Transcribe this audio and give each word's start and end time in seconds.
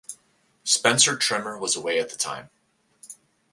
Spencer 0.63 1.15
Trimmer 1.15 1.59
was 1.59 1.75
away 1.75 1.99
at 1.99 2.09
the 2.09 2.15
time. 2.17 2.49